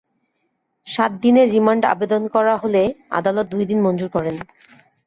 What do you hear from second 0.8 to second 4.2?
সাত দিনের রিমান্ড আবেদন করা হলে আদালত দুই দিন মঞ্জুর